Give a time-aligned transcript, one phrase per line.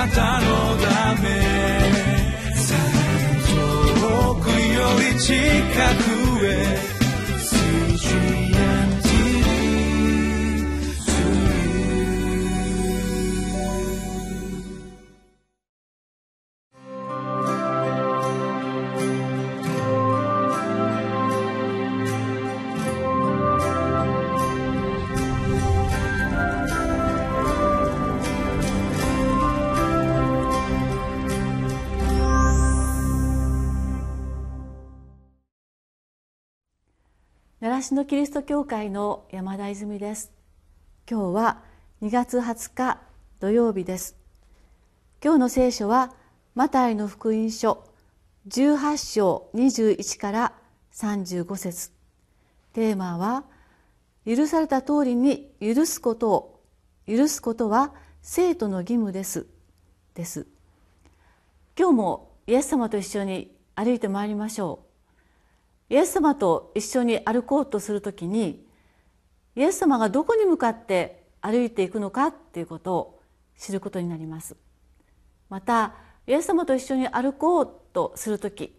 [0.00, 1.28] なたのため。
[4.00, 5.34] 遠くより近
[6.04, 6.09] く。
[37.80, 40.30] 習志野キリスト教会の山田泉です。
[41.10, 41.62] 今日は
[42.02, 43.00] 2月20日
[43.38, 44.16] 土曜日です。
[45.24, 46.12] 今日の聖書は
[46.54, 47.88] マタイの福音書
[48.48, 50.52] 18章21から
[50.92, 51.92] 35節。
[52.74, 53.44] テーマは
[54.26, 56.60] 許された通りに許すことを
[57.08, 59.46] 許すことは生徒の義務です。
[60.12, 60.46] です。
[61.78, 64.89] 今日もイエス様と一緒に歩いてまいりましょう。
[65.90, 68.64] イエス様と一緒に歩こうとするときに
[69.56, 73.20] イエス様がどこに向かって歩いていくのかっていうことを
[73.58, 74.56] 知ることになります。
[75.48, 75.94] また
[76.28, 78.78] イエス様と一緒に歩こうとするとき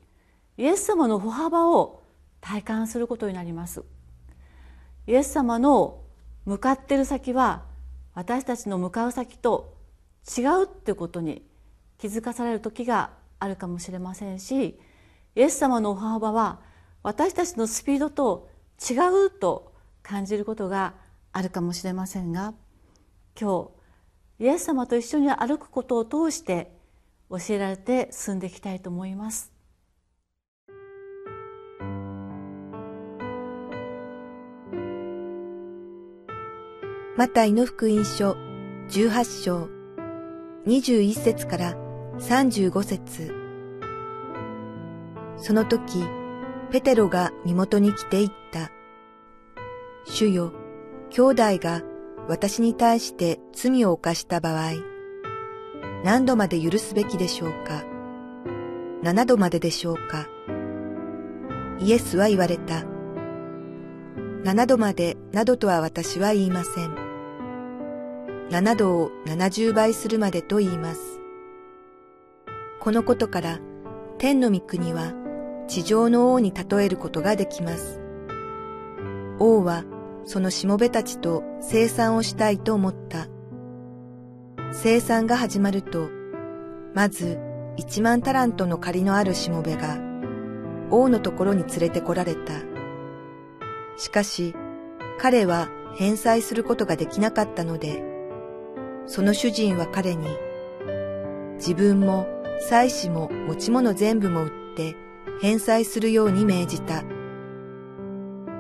[0.58, 2.02] イエス様の歩幅を
[2.40, 3.84] 体感することになります。
[5.06, 6.02] イエス様の
[6.46, 7.64] 向かっている先は
[8.14, 9.76] 私たちの向かう先と
[10.38, 11.46] 違うっていうことに
[11.98, 14.80] 気づかされる時があるかもしれませんし
[15.36, 16.60] イエス様の歩幅は
[17.04, 18.50] 私たちのスピードと
[18.80, 18.94] 違
[19.28, 20.94] うと感じることが
[21.32, 22.54] あるかもしれませんが
[23.40, 23.70] 今
[24.40, 26.72] 日イエス様と一緒に歩くことを通して
[27.30, 29.52] 教えられて進んでいきたいと思います。
[37.18, 38.32] マタイの福音書
[38.90, 39.70] 18章
[40.66, 41.76] 21節から
[42.18, 43.34] 35節
[45.38, 46.04] その時
[46.72, 48.72] ペテロが身元に来て言った。
[50.06, 50.54] 主よ、
[51.10, 51.82] 兄弟が
[52.30, 54.72] 私に対して罪を犯した場合、
[56.06, 57.84] 何度まで許すべきでしょうか？
[59.04, 60.28] 七度まででしょうか？
[61.80, 62.86] イエスは言われた。
[64.46, 66.96] 七度までなどとは私は言いません。
[68.50, 71.20] 七度を七十倍するまでと言います。
[72.80, 73.60] このことから
[74.18, 75.14] 天の御国は
[75.72, 78.02] 地上の王に例えることができます。
[79.40, 79.86] 王は
[80.26, 83.30] そのしもべたちと生産をしたいと思った。
[84.74, 86.10] 生産が始まると、
[86.94, 87.40] まず
[87.78, 89.98] 一万タラントの借りのあるしもべが
[90.90, 92.52] 王のところに連れてこられた。
[93.96, 94.54] しかし
[95.20, 98.04] 彼は返済することができなかったので、
[99.06, 100.28] その主人は彼に、
[101.56, 102.28] 自分も
[102.60, 104.98] 妻子も持ち物全部も売って
[105.42, 107.04] 返済するように命じた。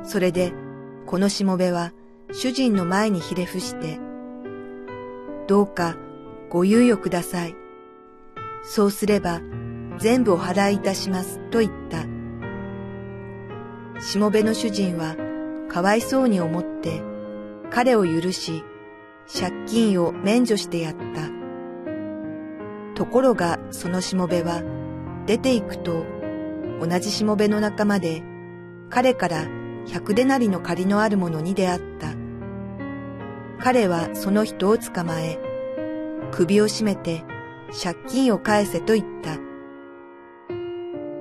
[0.03, 0.53] それで、
[1.05, 1.91] このしもべは
[2.31, 3.99] 主人の前にひれ伏して、
[5.47, 5.97] どうか
[6.49, 7.55] ご猶予ください。
[8.63, 9.41] そうすれば
[9.97, 12.05] 全部お払いいたしますと言った。
[14.01, 15.15] しもべの主人は
[15.67, 17.01] かわいそうに思って
[17.69, 18.63] 彼を許し
[19.27, 21.29] 借金を免除してやった。
[22.95, 24.61] ところがそのしもべは
[25.25, 26.05] 出て行くと
[26.81, 28.23] 同じしもべの仲間で、
[28.89, 29.45] 彼から
[29.87, 32.07] 百デナリの借りのある者に出会った。
[33.63, 35.39] 彼はその人を捕まえ、
[36.31, 37.23] 首を絞めて
[37.83, 39.37] 借金を返せと言った。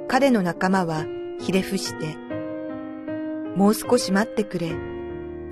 [0.09, 1.04] 彼の仲間は
[1.38, 2.16] ひれ伏して、
[3.54, 4.72] もう少し待ってくれ。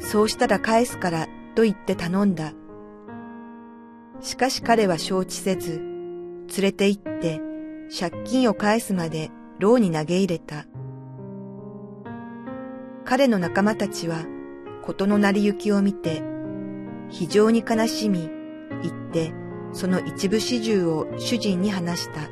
[0.00, 2.54] そうしたら返すからと言って頼んだ。
[4.20, 7.40] しかし彼は承知せず、連れて行って
[7.98, 10.66] 借金を返すまで牢に投げ入れた。
[13.04, 14.24] 彼の仲間たちは
[14.82, 16.22] 事の成り行きを見て
[17.10, 18.30] 非常に悲しみ、
[18.82, 19.32] 言って
[19.72, 22.28] その一部始終を主人に話した。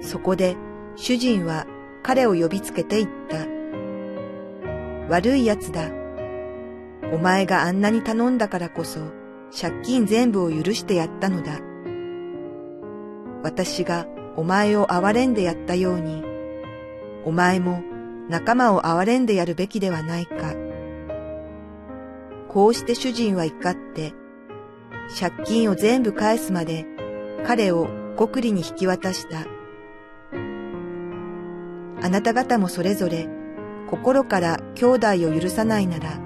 [0.00, 0.56] そこで
[0.96, 1.66] 主人は
[2.02, 3.46] 彼を呼びつけて言った。
[5.08, 5.90] 悪い奴だ。
[7.12, 9.00] お前があんなに頼んだからこそ
[9.58, 11.60] 借金全部を許してやったのだ。
[13.42, 14.06] 私が
[14.36, 16.24] お前を憐れんでやったように、
[17.24, 17.82] お前も
[18.28, 20.54] 仲間を憐れんでやるべきではないか。
[22.48, 24.14] こうして主人は怒って、
[25.18, 26.86] 借金を全部返すまで
[27.46, 29.46] 彼を国利に引き渡した。
[32.04, 33.28] あなた方もそれぞれ
[33.88, 36.18] 心から兄弟を許さないなら、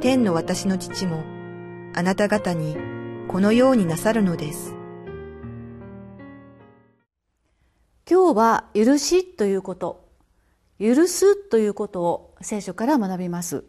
[0.00, 1.24] 天の私の父も
[1.94, 2.76] あなた方に
[3.28, 4.73] このようになさるのです。
[8.08, 10.06] 今日は許しということ、
[10.78, 13.64] 許すということを聖書から学びます。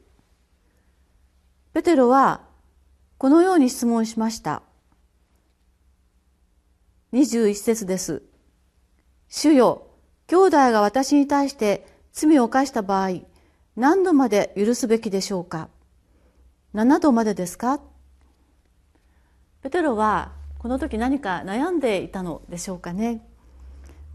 [1.74, 2.42] ペテロは
[3.18, 4.62] このように質問しました。
[7.14, 8.24] 21節です。
[9.30, 9.88] 主よ、
[10.28, 13.22] 兄弟が私に対して罪を犯した場合、
[13.78, 15.70] 何度まで許すべきでしょうか
[16.74, 17.80] ?7 度までですか？
[19.62, 23.26] ペテロはこの時何か悩んでいたのでしょうかね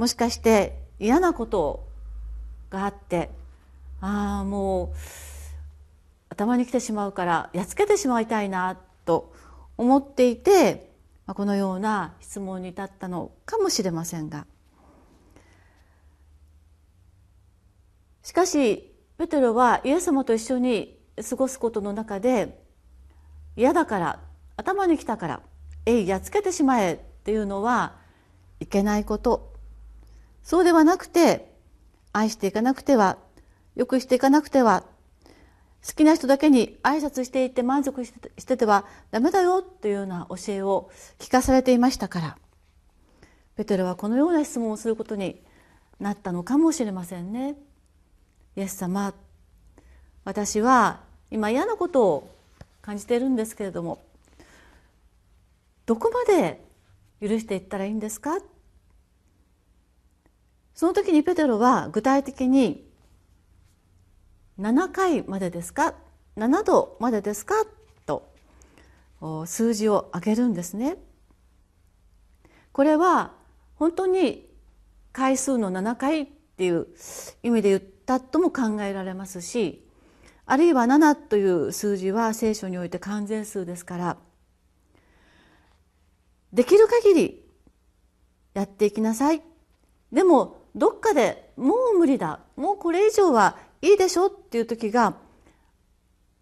[0.01, 1.87] もしかして嫌なこと
[2.71, 3.29] があって
[4.01, 4.89] ああもう
[6.31, 9.31] 頭に来てしまうからやっつけてしまいたいなと
[9.77, 10.91] 思っていて
[11.27, 14.47] このような質問に至ったのかもしれませんが。
[18.23, 20.99] しかしペテロはイエス様と一緒に
[21.29, 22.59] 過ごすことの中で
[23.55, 24.21] 嫌だから
[24.57, 25.41] 頭に来たから
[25.85, 27.97] えいやっつけてしまえっていうのは
[28.61, 29.50] いけないこと。
[30.43, 31.51] そうではなくて
[32.13, 33.19] 愛していかなくては
[33.77, 34.85] よくしていかなくては
[35.87, 38.13] 好きな人だけに挨拶していって満足し
[38.47, 42.39] ててはダメだよというような教えを聞かされていましたから
[43.57, 45.41] ペテロはこのような質問をすることに
[45.99, 47.57] なったのかもしれませんね。
[48.57, 49.15] イエス様
[50.25, 51.01] 私は
[51.31, 52.31] 今嫌なことを
[52.83, 54.03] 感じているんですけれども
[55.87, 56.63] どこまで
[57.21, 58.39] 許していったらいいんですか？
[60.75, 62.89] その時にペテロは具体的に
[64.59, 65.95] 7回までですか
[66.37, 67.55] ？7度までですか？
[68.07, 68.31] と
[69.47, 70.97] 数字を上げるんですね。
[72.73, 73.33] これは
[73.75, 74.49] 本当に
[75.13, 76.27] 回数の7回っ
[76.57, 76.87] ていう
[77.43, 79.85] 意味で言ったとも考えられますし
[80.47, 84.17] あるいは7という数字は聖書において完全数ですから
[86.53, 87.45] できる限り
[88.55, 89.43] やっていきなさい。
[90.13, 95.15] でもどっかでもう無理だもうこれ以上はいいでしょっていう時が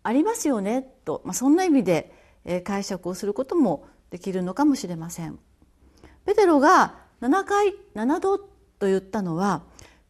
[0.02, 2.12] ありますよねと、まあ、そんな意味で
[2.64, 5.38] 解釈をすることもできるのかもしれません。
[6.24, 8.46] ペテロが7回7度と
[8.82, 9.62] 言ったのは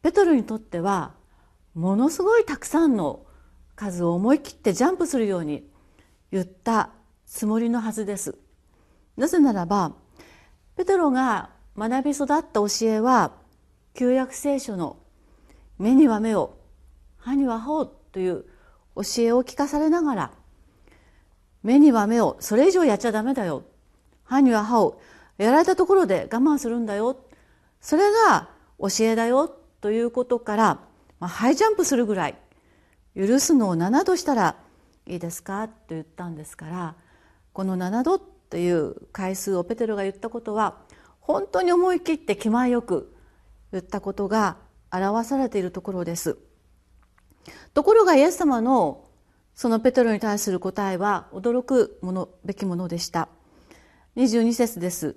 [0.03, 1.14] ペトロにとっては
[1.75, 3.25] ものすごいたくさんの
[3.76, 5.69] 数を思い切ってジャンプするように
[6.32, 6.91] 言った
[7.25, 8.37] つもりのはずです。
[9.17, 9.93] なぜならば
[10.76, 13.32] ペテロが学び育った教えは
[13.99, 14.97] 旧約聖書の
[15.77, 16.55] 「目には目を
[17.17, 17.85] 歯には歯を」
[18.15, 18.45] という
[18.95, 20.33] 教えを聞かされながら
[21.65, 23.65] 目には目をそれ以上やっちゃダメだよ。
[24.23, 25.00] 歯には歯を
[25.37, 27.17] やられたところで我慢するんだよ。
[27.81, 29.49] それが教えだよ
[29.81, 30.79] ということから、
[31.19, 32.39] まあ、ハイジャンプするぐらい
[33.17, 34.55] 許すのを7度したら
[35.06, 36.95] いいですかと言ったんですから
[37.53, 40.77] この7度という回数をペテロが言ったことは
[41.19, 43.18] 本当に思い切って気前よく
[43.73, 44.56] 言ったことが
[44.91, 46.38] 表されているところです。
[47.75, 49.05] ところがイエス様の
[49.55, 53.29] そのペテロに対する答えは驚くものべきものでした。
[54.17, 55.17] 22節です。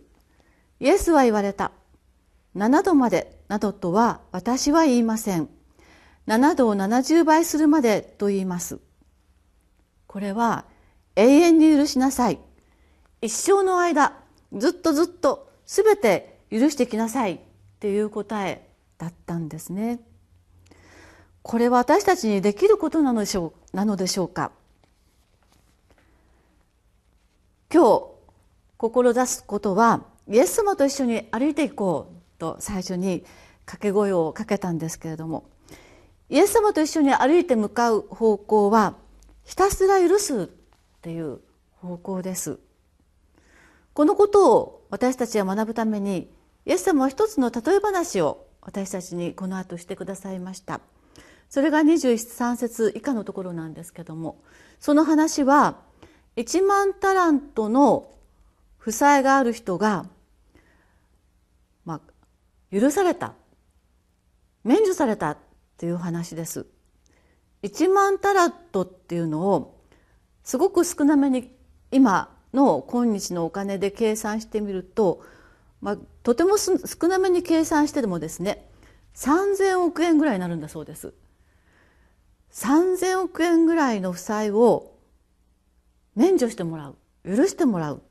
[0.80, 1.72] イエスは言われた。
[2.56, 5.50] 7度までなどとは私は言いません。
[6.28, 8.80] 7度を70倍するまでと言います。
[10.08, 10.66] これは
[11.16, 12.40] 永遠に許しなさい。
[13.22, 14.14] 一生の間
[14.54, 17.40] ずっとずっとすべて許してきなさい
[17.82, 18.68] っていう答え
[19.00, 20.00] だったんですね。
[21.42, 24.52] これは私たちにできることなのでしょうなのでしょうか？
[27.74, 28.04] 今日
[28.78, 33.22] 志すことはイエス様と一緒に歩いていこうと最初に
[33.66, 35.46] 掛け声をかけたんですけれども
[36.30, 38.94] イエス様と一緒に歩いて向かう方向は
[39.44, 40.48] ひたすら許すっ
[41.02, 41.40] ていう
[41.78, 42.60] 方向です。
[43.96, 46.30] このことを私たちは学ぶために
[46.66, 50.82] イエス様は一つの例え話を私たちにこの後してくださいました。
[51.50, 54.42] それが23節以下のところなんですけども
[54.80, 55.80] その話は
[56.38, 58.10] 1万タラントの
[58.78, 60.06] 負債がある人が、
[61.84, 62.02] まあ、
[62.74, 63.34] 許された
[64.64, 65.38] 免除されたっ
[65.78, 66.68] ていう話です。
[67.64, 69.78] 1万タラットっていうのを
[70.44, 71.52] すごく少なめに
[71.92, 75.24] 今の今日のお金で計算してみると、
[75.82, 78.70] まあ、とても少なめに計算してでもですね
[79.16, 81.14] 3,000億円ぐらいになるんだそうです。
[82.52, 84.98] 3,000億円ぐらいの負債を
[86.16, 86.96] 免除してもらう
[87.26, 88.02] 許してもらう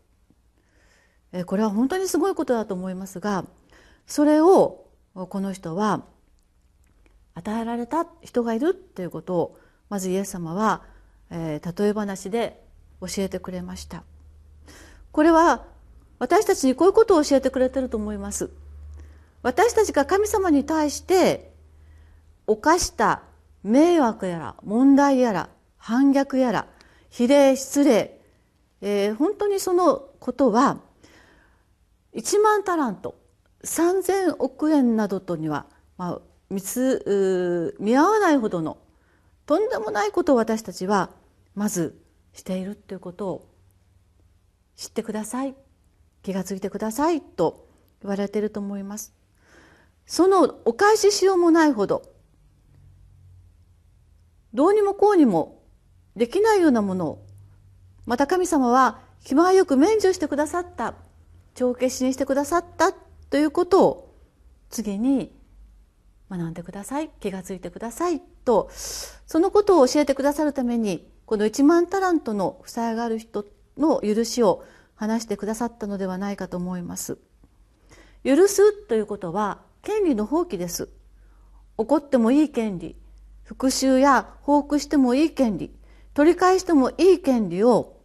[1.45, 3.45] これは本当にすごいことだと思いますが
[4.07, 6.05] それをこの人は
[7.35, 9.59] 与えられた人がいるっていうことを
[9.89, 10.83] まずイエス様は、
[11.31, 12.63] え、例え話で
[13.01, 14.05] 教えてくれました。
[15.13, 15.67] これは
[16.21, 18.51] 私たちにこういうことを教えてくれてると思います。
[19.43, 21.51] 私たちが神様に対して
[22.47, 23.23] 犯した
[23.63, 25.49] 迷惑やら問題やら
[25.79, 26.67] 反逆やら
[27.09, 28.21] 比例失礼、
[28.83, 30.79] えー、本当にそのことは
[32.15, 33.15] 1万タラント
[33.65, 35.65] 3,000億円などとには、
[35.97, 38.77] まあ、見つ見合わないほどの
[39.47, 41.11] とんでもないことを私たちは
[41.55, 41.99] まず
[42.35, 43.49] しているということを
[44.77, 45.55] 知ってください。
[46.23, 47.67] 気がついてくださいと
[48.03, 49.13] 言われていると思います。
[50.11, 52.03] そのお返ししようもないほど
[54.53, 55.63] どうにもこうにも
[56.17, 57.27] できないようなものを
[58.07, 60.95] また神様は気前よく免除してくださった
[61.55, 64.17] 帳消しにしてくださったということを
[64.69, 65.31] 次に
[66.29, 73.45] 学んでください気がついてくださいとそのことを教えてくださるためにこの1万タラントの負債がある人
[73.77, 74.65] の許しを
[75.01, 77.17] 話してくださったのではないかと思います。
[78.23, 80.91] 許すということは権利の放棄です。
[81.79, 82.97] 怒ってもいい権利
[83.43, 85.75] 復讐や報復してもいい権利
[86.13, 87.97] 取り返してもいい権利を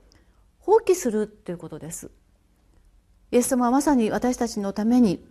[0.60, 2.12] 放棄するということです。
[3.32, 5.22] イエス様はまさに私たちのために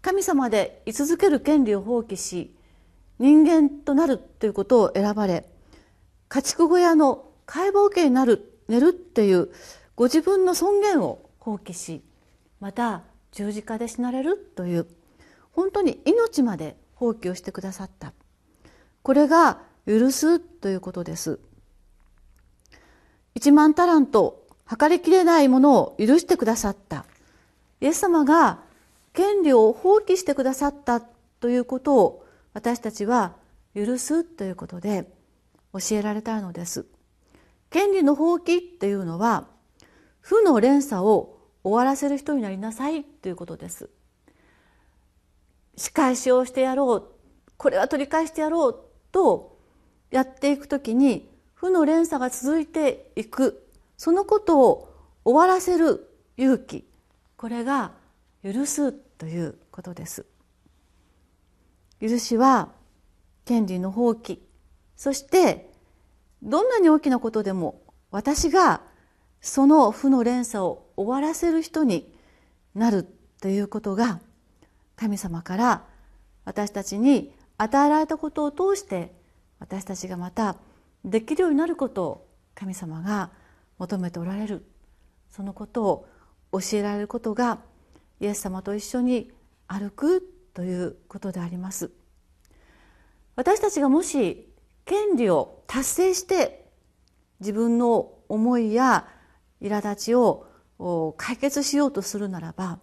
[0.00, 2.56] 神様で居続ける権利を放棄し
[3.18, 5.44] 人間となるということを選ばれ
[6.30, 9.50] 家畜小屋の解剖家になる寝るっていう
[9.96, 12.02] ご自分の尊厳を放棄し
[12.60, 14.86] また十字架で死なれるという
[15.52, 18.12] 本当に命まで放棄をしてくださった。
[19.02, 21.38] これが許すということです。
[23.34, 27.04] 一万タラント測りきれないものを許してくださった。
[27.80, 28.60] イエス様が
[29.12, 33.34] 権利を放棄してくださったということを私たちは
[33.74, 35.08] 許すということで
[35.72, 36.86] 教えられたのです。
[37.70, 39.46] 権利の放棄っていうのは
[40.24, 43.90] 負の連鎖を終わらせる人になりなさいということです。
[45.76, 47.04] 仕返しをしてやろう
[47.58, 48.80] これは取り返してやろう
[49.12, 49.58] と
[50.10, 53.66] やっていくときに負の連鎖が続いていく
[53.96, 56.86] そのことを終わらせる勇気
[57.36, 57.92] これが
[58.42, 60.24] 許すということです。
[62.00, 62.70] 許しは
[63.44, 64.38] 権利の放棄。
[64.96, 65.70] そして
[66.42, 68.80] どんなに大きなことでも私が
[69.44, 72.10] その負の連鎖を終わらせる人に
[72.74, 73.06] なる
[73.42, 74.18] ということが
[74.96, 75.84] 神様から
[76.46, 79.12] 私たちに与えられたことを通して
[79.60, 80.56] 私たちがまた
[81.04, 83.32] できるようになることを神様が
[83.76, 84.64] 求めておられる。
[85.30, 86.08] そのことを
[86.52, 87.58] 教えられることが
[88.20, 89.30] イエス様と一緒に
[89.68, 91.90] 歩くということであります。
[93.36, 94.48] 私たちがもし
[94.86, 96.64] 権利を達成して
[97.40, 99.06] 自分の思いや
[99.64, 100.46] 苛立ちを
[101.16, 102.78] 解決しようとするならば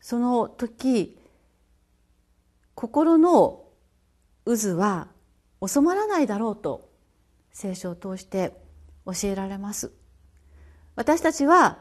[0.00, 1.16] その時
[2.74, 3.64] 心の
[4.44, 5.08] 渦は
[5.64, 6.88] 収まらないだろうと
[7.52, 8.54] 聖書を通して
[9.04, 9.92] 教えられます。
[10.96, 11.78] 私たちは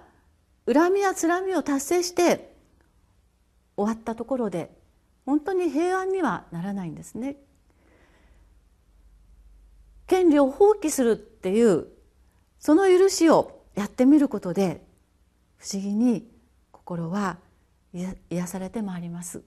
[0.71, 2.53] 恨みやつらみを達成して
[3.77, 4.71] 終わったところで
[5.25, 7.37] 本当に平安にはならないんですね。
[10.05, 11.87] 権利を放棄するっていう
[12.59, 14.85] その許しをやってみることで
[15.55, 16.29] 不思議に
[16.69, 17.37] 心は
[18.29, 19.41] 癒されてまいります。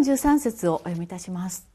[0.00, 1.66] 33節をお読みいたします。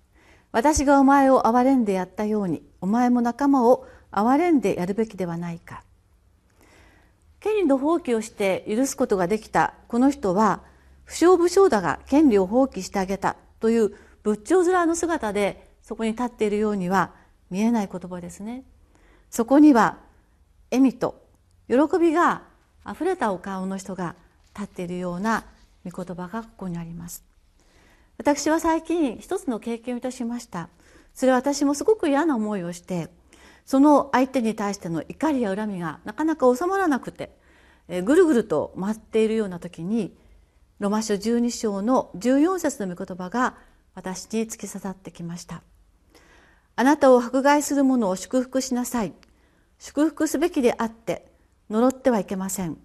[0.52, 5.84] 私がお前を憐れんでやったようにお前も仲間を憐れんでやるべきではないか。
[7.40, 10.62] 権利の放棄をして許すことができたこの人は
[11.04, 17.12] 不祥不祥だが権利を放棄してあげたという仏頂面の姿でそこに立っているようには
[17.52, 18.64] 見えない言葉ですね。
[19.30, 19.98] そこには
[20.72, 21.22] 笑みと
[21.68, 22.44] 喜びが
[22.84, 24.16] あふれたお顔の人が
[24.56, 25.44] 立っているような
[25.84, 27.35] 御言葉がここにあります。
[28.18, 30.70] 私は最近一つの経験をいたしました。
[31.14, 33.10] それは私もすごく嫌な思いをして
[33.66, 37.32] その相手に対しての怒りや恨みがなかなか収まらなくて
[37.88, 40.14] ぐるぐると回っているような時に
[40.80, 43.56] ロマ書12章の14節の御言葉が
[43.94, 45.64] 私に突き刺さってきました。
[46.76, 49.14] あなたを迫害する者を祝福しなさい。
[49.80, 51.26] 祝福すべきであって
[51.70, 52.78] 呪ってはいけません。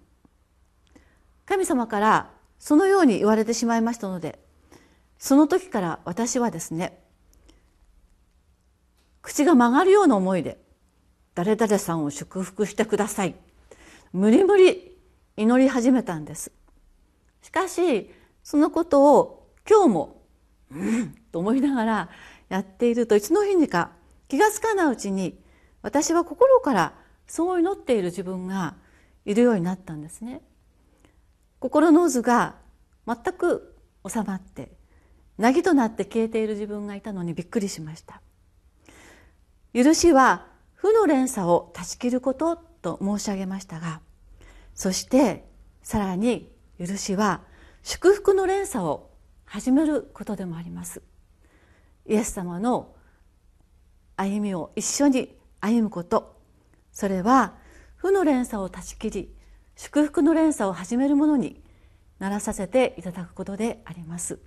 [1.45, 4.39] 神様からそのように言われてしまいましたので
[5.21, 6.99] その時から私はですね
[9.21, 10.57] 口が曲がるような思いで
[11.35, 13.35] 誰々さんを祝福してください。
[14.13, 14.97] 無理無理
[15.37, 16.51] 祈り始めたんです。
[17.43, 18.11] しかし
[18.43, 20.23] そのことを今日も
[20.71, 22.09] うんと思いながら
[22.49, 23.91] やっているといつの日にか
[24.27, 25.39] 気が付かないうちに
[25.83, 26.93] 私は心から
[27.27, 28.73] そう祈っている自分が
[29.25, 30.41] いるようになったんですね。
[31.59, 32.55] 心の渦が
[33.05, 33.77] 全く
[34.09, 34.80] 収まって
[35.37, 38.21] 凪となって消えている自分がいたのにびっくりしました。
[39.73, 44.01] 許しは負の連鎖を断ち切ることと申し上げましたが
[44.73, 45.45] そして
[45.83, 47.41] さらに許しは
[47.83, 49.09] 祝福の連鎖を
[49.45, 51.01] 始めることでもあります。
[52.07, 52.95] イエス様の
[54.15, 56.39] 歩みを一緒に歩むこと。
[56.91, 57.55] それは
[57.95, 59.35] 負の連鎖を断ち切り
[59.75, 61.61] 祝福の連鎖を始めるものに
[62.19, 64.39] ならさせていただくことであります。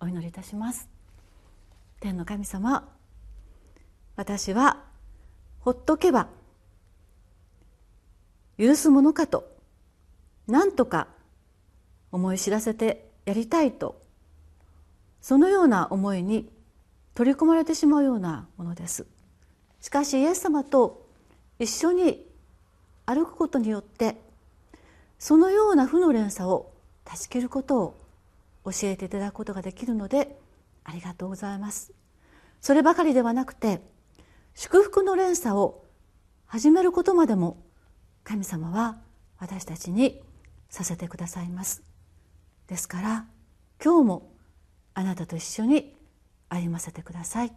[0.00, 0.88] お祈りいたします。
[2.00, 2.88] 天の神様
[4.16, 4.82] 私は
[5.60, 6.28] ほっとけば
[8.58, 9.50] 許すものかと
[10.46, 11.08] 何とか
[12.12, 14.00] 思い知らせてやりたいと
[15.20, 16.50] そのような思いに
[17.14, 19.06] 取り込まれてしまうようなものです。
[19.80, 21.06] しかしイエス様と
[21.58, 22.26] 一緒に
[23.06, 24.16] 歩くことによって
[25.18, 26.72] そのような負の連鎖を
[27.04, 28.03] 断ち切ることを
[28.64, 30.38] 教えていただくことができるので
[30.84, 31.92] ありがとうございます。
[32.60, 33.80] そればかりではなくて
[34.54, 35.84] 祝福の連鎖を
[36.46, 37.62] 始めることまでも
[38.22, 38.96] 神様は
[39.38, 40.22] 私たちに
[40.68, 41.82] させてくださいます。
[42.66, 43.26] ですから
[43.84, 44.32] 今日も
[44.94, 45.94] あなたと一緒に
[46.48, 47.52] 歩ませてください。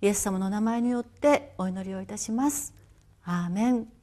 [0.00, 2.74] イエス様の名前によってお祈りをいたします。
[3.24, 3.97] アーメン。